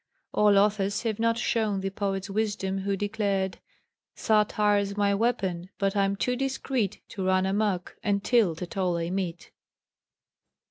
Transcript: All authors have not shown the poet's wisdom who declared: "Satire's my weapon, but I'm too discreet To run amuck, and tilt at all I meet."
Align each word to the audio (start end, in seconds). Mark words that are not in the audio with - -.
All 0.33 0.57
authors 0.57 1.03
have 1.03 1.19
not 1.19 1.37
shown 1.37 1.81
the 1.81 1.91
poet's 1.91 2.27
wisdom 2.27 2.79
who 2.79 2.97
declared: 2.97 3.59
"Satire's 4.15 4.97
my 4.97 5.13
weapon, 5.13 5.69
but 5.77 5.95
I'm 5.95 6.15
too 6.15 6.35
discreet 6.35 7.01
To 7.09 7.23
run 7.25 7.45
amuck, 7.45 7.95
and 8.03 8.23
tilt 8.23 8.63
at 8.63 8.75
all 8.77 8.97
I 8.97 9.11
meet." 9.11 9.51